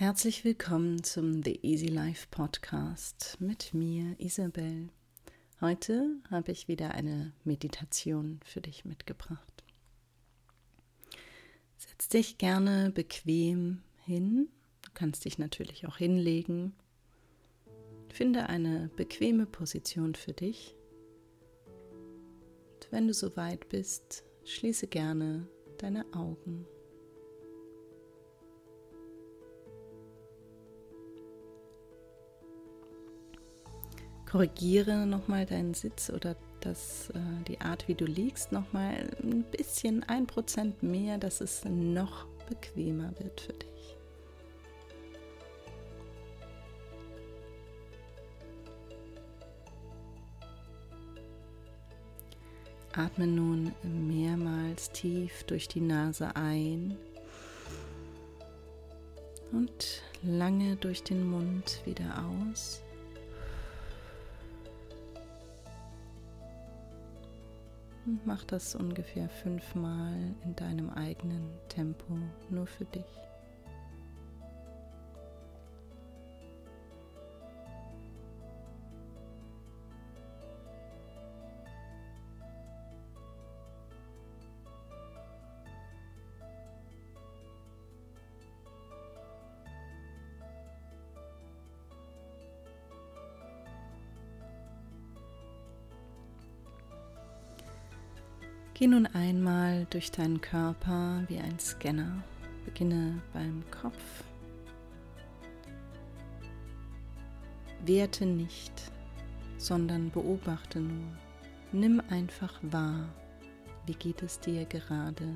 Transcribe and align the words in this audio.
Herzlich 0.00 0.46
willkommen 0.46 1.04
zum 1.04 1.42
The 1.42 1.60
Easy 1.62 1.88
Life 1.88 2.28
Podcast 2.30 3.36
mit 3.38 3.74
mir, 3.74 4.14
Isabel. 4.16 4.88
Heute 5.60 6.16
habe 6.30 6.52
ich 6.52 6.68
wieder 6.68 6.92
eine 6.92 7.34
Meditation 7.44 8.40
für 8.42 8.62
dich 8.62 8.86
mitgebracht. 8.86 9.62
Setz 11.76 12.08
dich 12.08 12.38
gerne 12.38 12.90
bequem 12.90 13.82
hin. 14.06 14.48
Du 14.80 14.90
kannst 14.94 15.26
dich 15.26 15.36
natürlich 15.36 15.86
auch 15.86 15.98
hinlegen. 15.98 16.72
Finde 18.08 18.48
eine 18.48 18.88
bequeme 18.96 19.44
Position 19.44 20.14
für 20.14 20.32
dich. 20.32 20.74
Und 22.72 22.90
wenn 22.90 23.06
du 23.06 23.12
soweit 23.12 23.68
bist, 23.68 24.24
schließe 24.46 24.86
gerne 24.86 25.46
deine 25.76 26.06
Augen. 26.14 26.64
Korrigiere 34.30 35.06
nochmal 35.06 35.44
deinen 35.44 35.74
Sitz 35.74 36.08
oder 36.08 36.36
das, 36.60 37.10
äh, 37.10 37.18
die 37.48 37.60
Art, 37.60 37.88
wie 37.88 37.94
du 37.94 38.04
liegst, 38.04 38.52
nochmal 38.52 39.10
ein 39.22 39.42
bisschen, 39.42 40.04
ein 40.04 40.26
Prozent 40.26 40.82
mehr, 40.82 41.18
dass 41.18 41.40
es 41.40 41.64
noch 41.64 42.26
bequemer 42.48 43.12
wird 43.18 43.40
für 43.40 43.52
dich. 43.54 43.96
Atme 52.92 53.26
nun 53.26 53.72
mehrmals 53.82 54.90
tief 54.90 55.44
durch 55.44 55.66
die 55.66 55.80
Nase 55.80 56.36
ein 56.36 56.96
und 59.52 60.02
lange 60.22 60.76
durch 60.76 61.02
den 61.02 61.28
Mund 61.28 61.80
wieder 61.84 62.24
aus. 62.28 62.82
Und 68.10 68.26
mach 68.26 68.42
das 68.42 68.74
ungefähr 68.74 69.28
fünfmal 69.28 70.34
in 70.42 70.56
deinem 70.56 70.90
eigenen 70.90 71.48
Tempo, 71.68 72.18
nur 72.48 72.66
für 72.66 72.84
dich. 72.86 73.29
Geh 98.80 98.86
nun 98.86 99.06
einmal 99.08 99.86
durch 99.90 100.10
deinen 100.10 100.40
Körper 100.40 101.22
wie 101.28 101.36
ein 101.36 101.58
Scanner. 101.58 102.22
Beginne 102.64 103.20
beim 103.34 103.62
Kopf. 103.70 104.24
Werte 107.84 108.24
nicht, 108.24 108.72
sondern 109.58 110.10
beobachte 110.10 110.80
nur. 110.80 111.12
Nimm 111.72 112.02
einfach 112.08 112.54
wahr, 112.62 113.06
wie 113.84 113.92
geht 113.92 114.22
es 114.22 114.40
dir 114.40 114.64
gerade, 114.64 115.28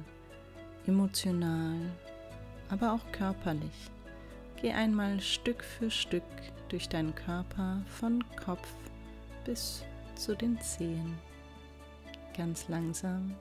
emotional, 0.87 1.77
aber 2.71 2.95
auch 2.95 3.13
körperlich. 3.13 3.91
Geh 4.63 4.73
einmal 4.73 5.21
Stück 5.21 5.63
für 5.63 5.91
Stück 5.91 6.23
durch 6.71 6.89
deinen 6.89 7.15
Körper 7.15 7.83
von 7.89 8.25
Kopf 8.43 8.73
bis 9.45 9.85
zu 10.15 10.35
den 10.35 10.59
Zehen 10.63 11.19
ganz 12.37 12.69
langsam. 12.69 13.35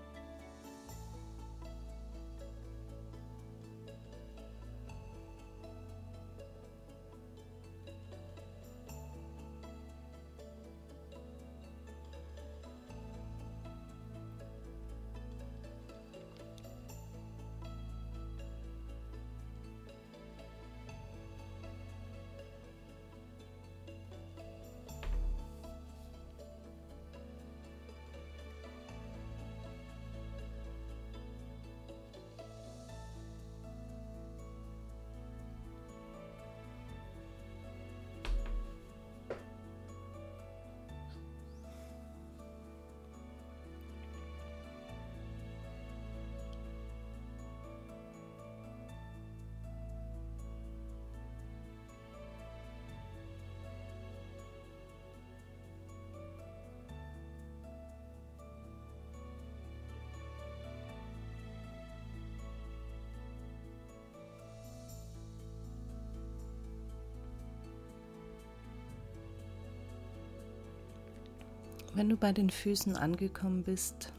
Wenn 71.96 72.10
du 72.10 72.18
bei 72.18 72.32
den 72.32 72.50
Füßen 72.50 72.98
angekommen 72.98 73.62
bist, 73.62 74.12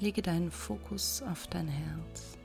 lege 0.00 0.20
deinen 0.20 0.50
Fokus 0.50 1.22
auf 1.22 1.46
dein 1.46 1.68
Herz. 1.68 2.36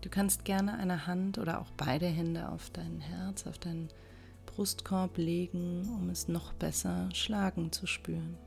Du 0.00 0.08
kannst 0.08 0.46
gerne 0.46 0.78
eine 0.78 1.06
Hand 1.06 1.36
oder 1.36 1.60
auch 1.60 1.70
beide 1.76 2.06
Hände 2.06 2.48
auf 2.48 2.70
dein 2.70 3.00
Herz, 3.00 3.46
auf 3.46 3.58
deinen 3.58 3.88
Brustkorb 4.46 5.18
legen, 5.18 5.86
um 5.94 6.08
es 6.08 6.26
noch 6.26 6.54
besser 6.54 7.10
schlagen 7.12 7.72
zu 7.72 7.86
spüren. 7.86 8.38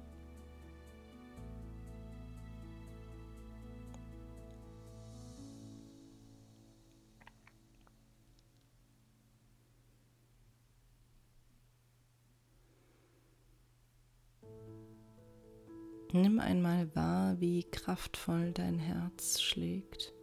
Einmal 16.42 16.94
wahr, 16.96 17.40
wie 17.40 17.64
kraftvoll 17.64 18.52
dein 18.52 18.80
Herz 18.80 19.42
schlägt. 19.42 20.14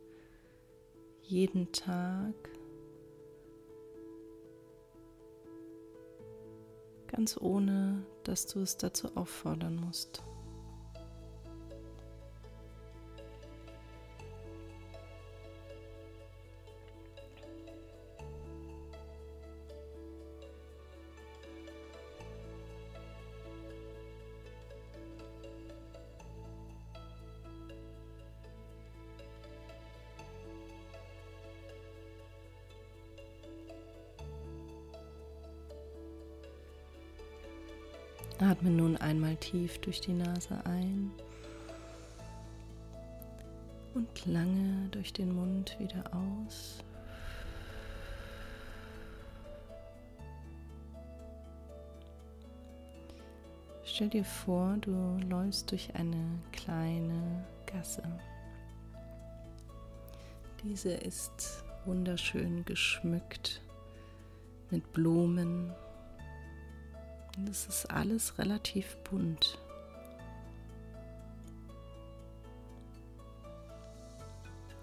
Jeden 1.23 1.73
Tag. 1.73 2.35
Ganz 7.07 7.37
ohne, 7.41 8.05
dass 8.25 8.47
du 8.47 8.61
es 8.61 8.77
dazu 8.77 9.17
auffordern 9.17 9.77
musst. 9.77 10.23
Atme 38.41 38.71
nun 38.71 38.97
einmal 38.97 39.37
tief 39.37 39.79
durch 39.81 40.01
die 40.01 40.13
Nase 40.13 40.65
ein 40.65 41.11
und 43.95 44.27
lange 44.27 44.89
durch 44.91 45.13
den 45.13 45.35
Mund 45.35 45.77
wieder 45.81 46.05
aus. 46.15 46.85
Stell 53.85 54.09
dir 54.09 54.25
vor, 54.25 54.77
du 54.81 55.19
läufst 55.29 55.73
durch 55.73 55.93
eine 55.97 56.39
kleine 56.53 57.45
Gasse. 57.67 58.05
Diese 60.63 60.93
ist 60.93 61.65
wunderschön 61.85 62.65
geschmückt 62.65 63.61
mit 64.71 64.93
Blumen. 64.93 65.73
Und 67.39 67.49
es 67.49 67.67
ist 67.67 67.87
alles 67.87 68.37
relativ 68.39 68.97
bunt. 69.09 69.59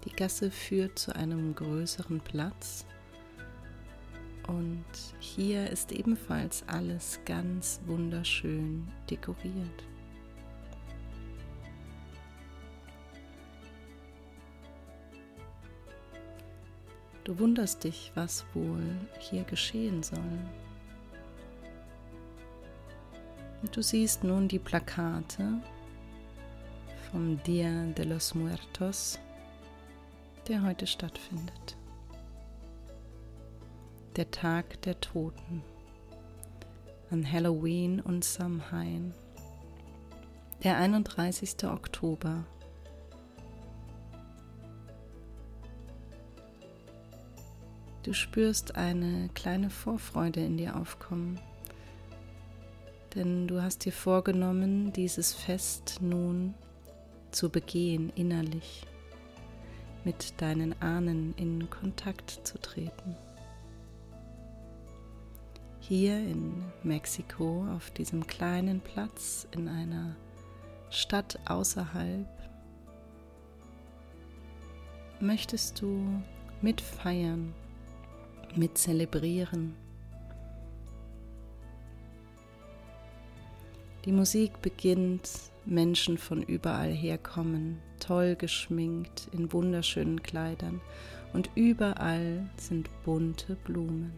Die 0.06 0.10
Gasse 0.12 0.50
führt 0.50 0.98
zu 0.98 1.14
einem 1.14 1.54
größeren 1.54 2.20
Platz 2.20 2.86
und 4.46 4.84
hier 5.18 5.68
ist 5.68 5.92
ebenfalls 5.92 6.64
alles 6.68 7.18
ganz 7.26 7.80
wunderschön 7.84 8.88
dekoriert. 9.10 9.84
Du 17.24 17.38
wunderst 17.38 17.84
dich, 17.84 18.12
was 18.14 18.46
wohl 18.54 18.84
hier 19.18 19.42
geschehen 19.42 20.02
soll. 20.02 20.38
Du 23.62 23.82
siehst 23.82 24.22
nun 24.22 24.48
die 24.48 24.58
Plakate 24.58 25.60
vom 27.10 27.42
Dia 27.44 27.86
de 27.96 28.04
los 28.04 28.34
Muertos, 28.34 29.18
der 30.48 30.62
heute 30.62 30.86
stattfindet. 30.86 31.76
Der 34.16 34.30
Tag 34.30 34.80
der 34.82 35.00
Toten 35.00 35.62
an 37.10 37.30
Halloween 37.30 38.00
und 38.00 38.24
Samhain, 38.24 39.12
der 40.62 40.78
31. 40.78 41.64
Oktober 41.64 42.44
Du 48.02 48.12
spürst 48.12 48.76
eine 48.76 49.28
kleine 49.34 49.68
Vorfreude 49.68 50.38
in 50.38 50.56
dir 50.56 50.76
aufkommen, 50.76 51.40
denn 53.16 53.48
du 53.48 53.62
hast 53.62 53.84
dir 53.84 53.92
vorgenommen, 53.92 54.92
dieses 54.92 55.32
Fest 55.32 55.98
nun 56.00 56.54
zu 57.30 57.48
begehen 57.48 58.12
innerlich, 58.14 58.86
mit 60.04 60.40
deinen 60.40 60.80
Ahnen 60.80 61.34
in 61.36 61.68
Kontakt 61.70 62.30
zu 62.44 62.60
treten. 62.60 63.16
Hier 65.80 66.18
in 66.18 66.64
Mexiko, 66.82 67.66
auf 67.74 67.90
diesem 67.90 68.26
kleinen 68.26 68.80
Platz 68.80 69.48
in 69.52 69.68
einer 69.68 70.14
Stadt 70.90 71.38
außerhalb, 71.46 72.28
möchtest 75.20 75.80
du 75.80 76.22
mitfeiern 76.60 77.54
mit 78.54 78.78
Die 84.06 84.12
Musik 84.12 84.62
beginnt, 84.62 85.28
Menschen 85.64 86.16
von 86.16 86.40
überall 86.40 86.92
herkommen, 86.92 87.82
toll 87.98 88.36
geschminkt 88.36 89.28
in 89.32 89.52
wunderschönen 89.52 90.22
Kleidern 90.22 90.80
und 91.32 91.50
überall 91.56 92.48
sind 92.56 92.88
bunte 93.04 93.56
Blumen. 93.56 94.12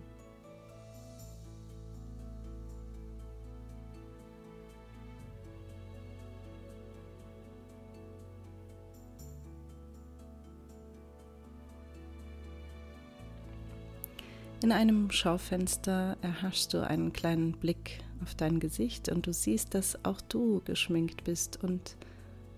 In 14.63 14.71
einem 14.71 15.11
Schaufenster 15.11 16.19
erhaschst 16.21 16.75
du 16.75 16.87
einen 16.87 17.15
kleinen 17.15 17.53
Blick 17.53 18.01
auf 18.23 18.35
dein 18.35 18.61
Gesicht 18.61 19.09
und 19.09 19.27
du 19.27 19.33
siehst, 19.33 19.75
dass 19.75 20.05
auch 20.05 20.21
du 20.21 20.61
geschminkt 20.65 21.25
bist 21.25 21.63
und 21.63 21.97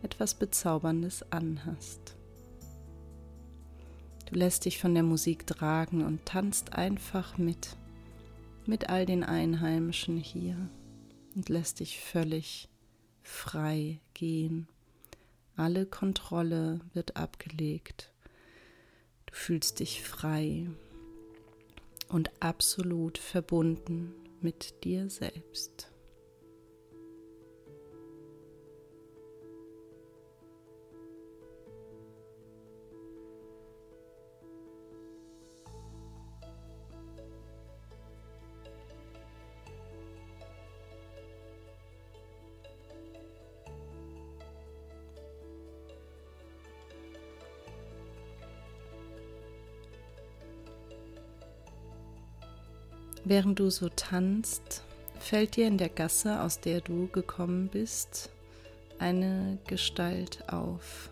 etwas 0.02 0.34
Bezauberndes 0.34 1.24
anhast. 1.30 2.16
Du 4.26 4.36
lässt 4.36 4.64
dich 4.64 4.78
von 4.78 4.94
der 4.94 5.02
Musik 5.02 5.46
tragen 5.46 6.04
und 6.04 6.24
tanzt 6.24 6.74
einfach 6.74 7.36
mit, 7.36 7.76
mit 8.64 8.88
all 8.88 9.04
den 9.04 9.24
Einheimischen 9.24 10.16
hier 10.16 10.56
und 11.34 11.48
lässt 11.48 11.80
dich 11.80 12.00
völlig 12.00 12.68
frei 13.22 14.00
gehen. 14.14 14.68
Alle 15.56 15.84
Kontrolle 15.84 16.80
wird 16.94 17.16
abgelegt. 17.16 18.12
Du 19.26 19.34
fühlst 19.34 19.80
dich 19.80 20.02
frei 20.02 20.68
und 22.08 22.30
absolut 22.40 23.18
verbunden 23.18 24.14
mit 24.42 24.84
dir 24.84 25.08
selbst. 25.08 25.89
Während 53.25 53.58
du 53.58 53.70
so 53.70 53.88
tanzt, 53.88 54.82
fällt 55.19 55.56
dir 55.56 55.67
in 55.67 55.78
der 55.78 55.90
Gasse, 55.90 56.40
aus 56.40 56.61
der 56.61 56.81
du 56.81 57.06
gekommen 57.08 57.69
bist, 57.69 58.31
eine 58.99 59.58
Gestalt 59.67 60.44
auf. 60.49 61.11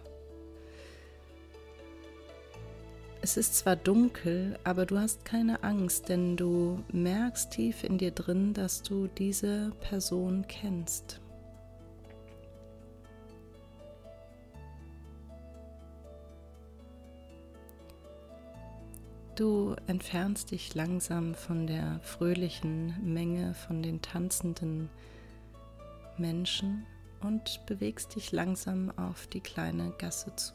Es 3.20 3.36
ist 3.36 3.56
zwar 3.56 3.76
dunkel, 3.76 4.58
aber 4.64 4.86
du 4.86 4.98
hast 4.98 5.24
keine 5.24 5.62
Angst, 5.64 6.08
denn 6.08 6.36
du 6.36 6.82
merkst 6.92 7.50
tief 7.50 7.84
in 7.84 7.98
dir 7.98 8.12
drin, 8.12 8.54
dass 8.54 8.82
du 8.82 9.08
diese 9.08 9.72
Person 9.80 10.46
kennst. 10.48 11.20
Du 19.38 19.76
entfernst 19.86 20.50
dich 20.50 20.74
langsam 20.74 21.32
von 21.32 21.68
der 21.68 22.00
fröhlichen 22.02 22.96
Menge 23.04 23.54
von 23.54 23.84
den 23.84 24.02
tanzenden 24.02 24.90
Menschen 26.16 26.84
und 27.20 27.64
bewegst 27.64 28.16
dich 28.16 28.32
langsam 28.32 28.90
auf 28.98 29.28
die 29.28 29.38
kleine 29.40 29.92
Gasse 29.96 30.34
zu. 30.34 30.54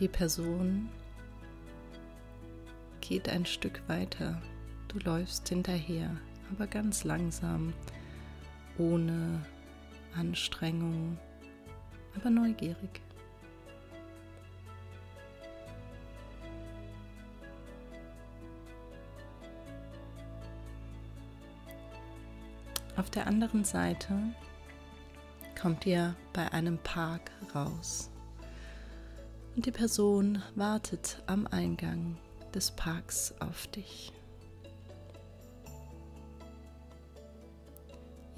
Die 0.00 0.08
Person 0.08 0.88
geht 3.00 3.28
ein 3.28 3.46
Stück 3.46 3.80
weiter. 3.86 4.42
Du 4.88 4.98
läufst 4.98 5.48
hinterher 5.48 6.10
aber 6.52 6.66
ganz 6.66 7.04
langsam, 7.04 7.72
ohne 8.78 9.44
Anstrengung, 10.16 11.18
aber 12.16 12.30
neugierig. 12.30 13.00
Auf 22.96 23.08
der 23.08 23.26
anderen 23.26 23.64
Seite 23.64 24.14
kommt 25.60 25.86
ihr 25.86 26.14
bei 26.34 26.52
einem 26.52 26.78
Park 26.78 27.30
raus 27.54 28.10
und 29.56 29.64
die 29.64 29.70
Person 29.70 30.42
wartet 30.54 31.22
am 31.26 31.46
Eingang 31.46 32.18
des 32.54 32.70
Parks 32.72 33.34
auf 33.40 33.66
dich. 33.68 34.12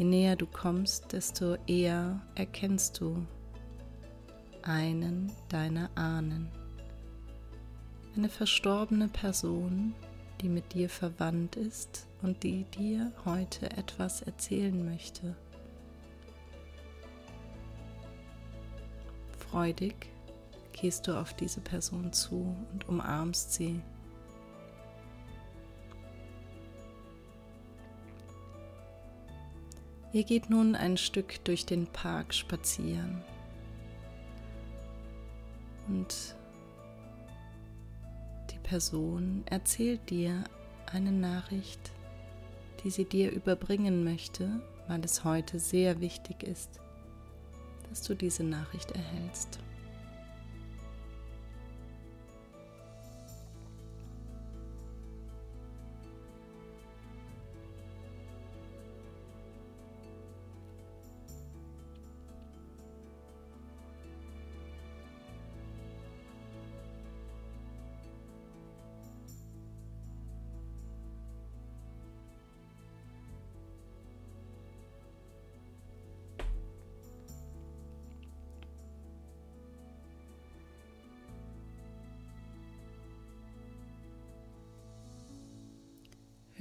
Je 0.03 0.09
näher 0.09 0.35
du 0.35 0.47
kommst, 0.47 1.13
desto 1.13 1.55
eher 1.69 2.21
erkennst 2.35 2.99
du 2.99 3.25
einen 4.63 5.31
deiner 5.49 5.91
Ahnen. 5.95 6.49
Eine 8.17 8.29
verstorbene 8.29 9.07
Person, 9.07 9.95
die 10.41 10.49
mit 10.49 10.75
dir 10.75 10.89
verwandt 10.89 11.55
ist 11.55 12.09
und 12.21 12.43
die 12.43 12.65
dir 12.65 13.13
heute 13.25 13.71
etwas 13.77 14.23
erzählen 14.23 14.85
möchte. 14.85 15.37
Freudig 19.39 20.09
gehst 20.73 21.07
du 21.07 21.17
auf 21.17 21.33
diese 21.35 21.61
Person 21.61 22.13
zu 22.13 22.57
und 22.73 22.89
umarmst 22.89 23.53
sie. 23.53 23.81
Ihr 30.13 30.25
geht 30.25 30.51
nun 30.51 30.75
ein 30.75 30.99
Stück 30.99 31.43
durch 31.45 31.65
den 31.65 31.87
Park 31.87 32.35
spazieren 32.35 33.23
und 35.89 36.37
die 38.51 38.59
Person 38.59 39.43
erzählt 39.47 40.11
dir 40.11 40.45
eine 40.93 41.13
Nachricht, 41.13 41.93
die 42.85 42.91
sie 42.91 43.07
dir 43.07 43.31
überbringen 43.31 44.05
möchte, 44.05 44.61
weil 44.87 45.03
es 45.03 45.25
heute 45.25 45.59
sehr 45.59 46.01
wichtig 46.01 46.43
ist, 46.43 46.81
dass 47.89 48.03
du 48.03 48.15
diese 48.15 48.45
Nachricht 48.45 48.91
erhältst. 48.91 49.61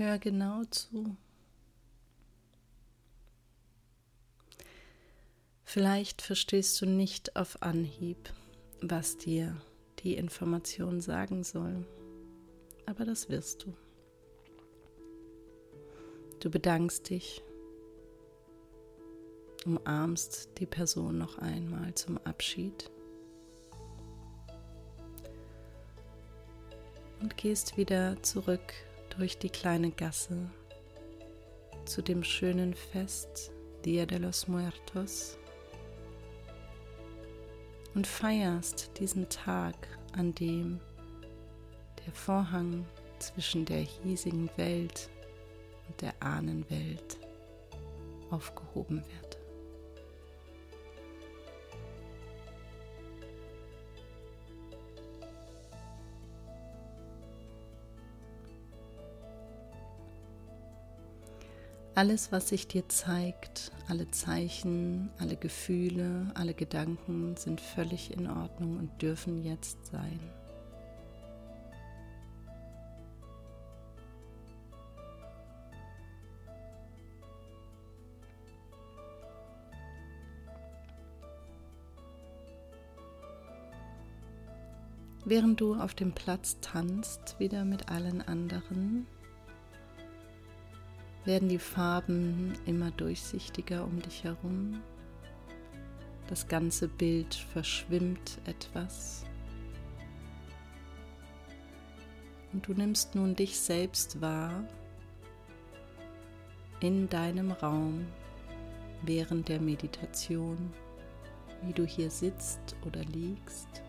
Hör 0.03 0.17
genau 0.17 0.63
zu. 0.63 1.15
Vielleicht 5.63 6.24
verstehst 6.24 6.81
du 6.81 6.88
nicht 6.88 7.36
auf 7.36 7.62
Anhieb, 7.62 8.34
was 8.81 9.17
dir 9.17 9.55
die 10.00 10.15
Information 10.15 11.01
sagen 11.01 11.43
soll, 11.43 11.86
aber 12.88 13.05
das 13.05 13.29
wirst 13.29 13.62
du. 13.62 13.75
Du 16.39 16.50
bedankst 16.50 17.12
dich, 17.12 17.43
umarmst 19.65 20.50
die 20.58 20.65
Person 20.65 21.20
noch 21.20 21.38
einmal 21.38 21.93
zum 21.93 22.17
Abschied 22.24 22.89
und 27.20 27.38
gehst 27.38 27.77
wieder 27.77 28.20
zurück 28.24 28.74
durch 29.18 29.38
die 29.38 29.50
kleine 29.50 29.91
Gasse 29.91 30.50
zu 31.86 32.01
dem 32.01 32.24
schönen 32.24 32.74
Fest 32.74 33.51
Dia 33.84 34.06
de 34.06 34.20
los 34.20 34.48
Muertos 34.48 35.38
und 37.94 38.08
feierst 38.08 38.91
diesen 39.00 39.27
Tag, 39.30 39.75
an 40.13 40.34
dem 40.36 40.80
der 42.06 42.13
Vorhang 42.13 42.86
zwischen 43.20 43.65
der 43.65 43.80
hiesigen 43.80 44.50
Welt 44.56 45.10
und 45.88 46.01
der 46.01 46.13
Ahnenwelt 46.22 47.18
aufgehoben 48.30 49.03
wird. 49.03 49.30
Alles, 61.93 62.31
was 62.31 62.48
sich 62.48 62.69
dir 62.69 62.88
zeigt, 62.88 63.69
alle 63.89 64.10
Zeichen, 64.10 65.10
alle 65.19 65.36
Gefühle, 65.36 66.31
alle 66.36 66.53
Gedanken 66.53 67.36
sind 67.36 67.60
völlig 67.60 68.13
in 68.13 68.29
Ordnung 68.29 68.77
und 68.77 69.01
dürfen 69.01 69.43
jetzt 69.43 69.88
sein. 69.88 70.19
Während 85.25 85.60
du 85.60 85.75
auf 85.75 85.93
dem 85.93 86.13
Platz 86.13 86.57
tanzt, 86.62 87.36
wieder 87.38 87.65
mit 87.65 87.89
allen 87.89 88.21
anderen, 88.21 89.07
werden 91.25 91.49
die 91.49 91.59
Farben 91.59 92.53
immer 92.65 92.91
durchsichtiger 92.91 93.83
um 93.83 94.01
dich 94.01 94.23
herum. 94.23 94.81
Das 96.27 96.47
ganze 96.47 96.87
Bild 96.87 97.35
verschwimmt 97.35 98.39
etwas. 98.45 99.23
Und 102.53 102.67
du 102.67 102.73
nimmst 102.73 103.15
nun 103.15 103.35
dich 103.35 103.59
selbst 103.59 104.19
wahr 104.21 104.63
in 106.79 107.07
deinem 107.09 107.51
Raum 107.51 108.07
während 109.03 109.47
der 109.47 109.61
Meditation, 109.61 110.73
wie 111.61 111.73
du 111.73 111.85
hier 111.85 112.09
sitzt 112.09 112.75
oder 112.85 113.03
liegst. 113.03 113.83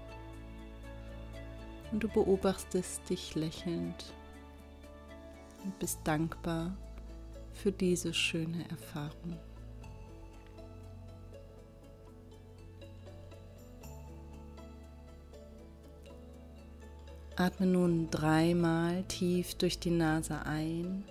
Und 1.91 2.05
du 2.05 2.09
beobachtest 2.09 3.09
dich 3.09 3.35
lächelnd 3.35 4.13
und 5.65 5.79
bist 5.79 6.01
dankbar 6.05 6.77
für 7.53 7.73
diese 7.73 8.13
schöne 8.13 8.69
Erfahrung. 8.71 9.39
Atme 17.37 17.67
nun 17.67 18.11
dreimal 18.11 19.03
tief 19.05 19.55
durch 19.55 19.79
die 19.79 19.91
Nase 19.91 20.45
ein 20.45 21.05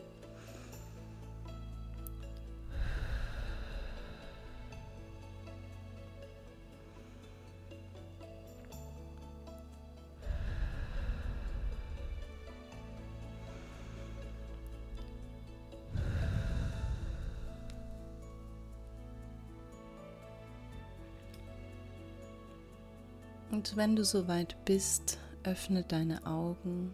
Und 23.51 23.75
wenn 23.75 23.97
du 23.97 24.05
soweit 24.05 24.55
bist, 24.63 25.19
öffne 25.43 25.83
deine 25.83 26.25
Augen. 26.25 26.93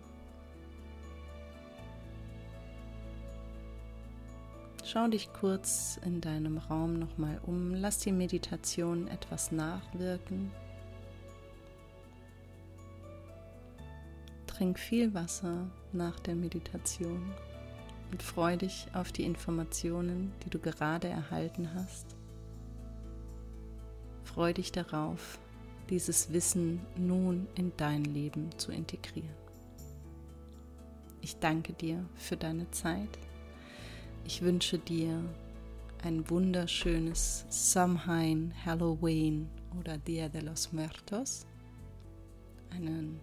Schau 4.83 5.07
dich 5.07 5.31
kurz 5.33 5.99
in 6.03 6.21
deinem 6.21 6.57
Raum 6.57 6.97
nochmal 6.97 7.39
um. 7.45 7.75
Lass 7.75 7.99
die 7.99 8.11
Meditation 8.11 9.07
etwas 9.09 9.51
nachwirken. 9.51 10.51
Trink 14.47 14.79
viel 14.79 15.13
Wasser 15.13 15.69
nach 15.91 16.19
der 16.21 16.35
Meditation 16.35 17.31
und 18.11 18.23
freu 18.23 18.57
dich 18.57 18.87
auf 18.93 19.11
die 19.11 19.25
Informationen, 19.25 20.31
die 20.43 20.49
du 20.49 20.57
gerade 20.57 21.09
erhalten 21.09 21.69
hast. 21.75 22.15
Freu 24.23 24.53
dich 24.53 24.71
darauf, 24.71 25.37
dieses 25.89 26.31
Wissen 26.31 26.81
nun 26.95 27.47
in 27.55 27.71
dein 27.77 28.03
Leben 28.03 28.49
zu 28.57 28.71
integrieren. 28.71 29.35
Ich 31.21 31.37
danke 31.39 31.73
dir 31.73 32.05
für 32.15 32.37
deine 32.37 32.69
Zeit. 32.71 33.09
Ich 34.25 34.41
wünsche 34.41 34.77
dir 34.77 35.23
ein 36.03 36.29
wunderschönes 36.29 37.45
Samhain, 37.49 38.53
Halloween 38.65 39.49
oder 39.79 39.97
Dia 39.97 40.29
de 40.29 40.41
los 40.41 40.71
Muertos. 40.71 41.45
Einen 42.69 43.19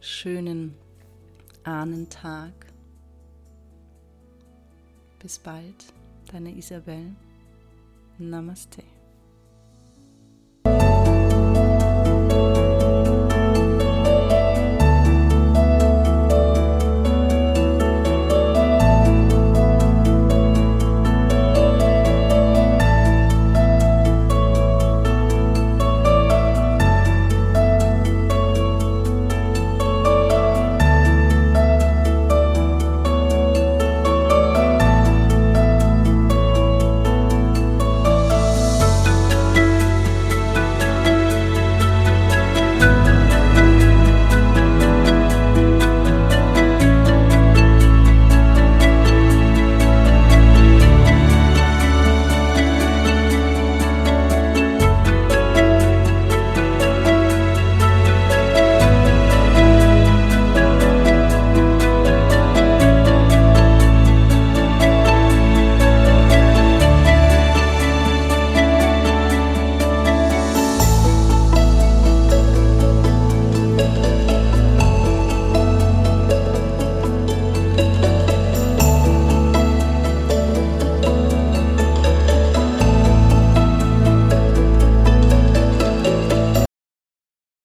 schönen 0.00 0.74
Ahnentag. 1.64 2.52
Bis 5.18 5.38
bald, 5.38 5.92
deine 6.30 6.54
Isabel. 6.54 7.14
Namaste. 8.18 8.82